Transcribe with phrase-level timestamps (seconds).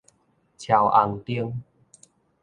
[0.57, 1.53] 超紅燈